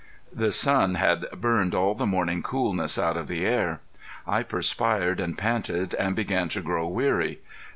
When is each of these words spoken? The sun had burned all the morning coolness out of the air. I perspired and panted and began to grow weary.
The 0.33 0.51
sun 0.51 0.95
had 0.95 1.27
burned 1.29 1.75
all 1.75 1.93
the 1.93 2.07
morning 2.07 2.41
coolness 2.41 2.97
out 2.97 3.15
of 3.15 3.27
the 3.27 3.45
air. 3.45 3.81
I 4.25 4.41
perspired 4.41 5.19
and 5.19 5.37
panted 5.37 5.93
and 5.93 6.15
began 6.15 6.49
to 6.49 6.61
grow 6.61 6.87
weary. 6.87 7.39